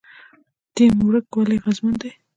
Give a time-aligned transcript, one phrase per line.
[0.75, 2.11] ټیم ورک ولې اغیزمن دی؟